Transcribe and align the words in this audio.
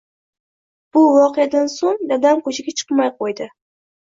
Bu 0.95 1.03
voqeadan 1.17 1.69
soʻng 1.73 2.01
dadam 2.13 2.43
koʻchaga 2.49 2.77
chiqmay 2.83 3.13
qoʻydi. 3.21 3.53